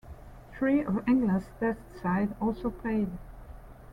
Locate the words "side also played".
2.01-3.11